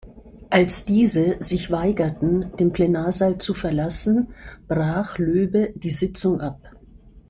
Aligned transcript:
Als 0.49 0.85
diese 0.85 1.35
sich 1.43 1.69
weigerten, 1.69 2.53
den 2.57 2.71
Plenarsaal 2.73 3.37
zu 3.37 3.53
verlassen, 3.53 4.33
brach 4.67 5.19
Löbe 5.19 5.73
die 5.75 5.91
Sitzung 5.91 6.39
ab. 6.41 6.59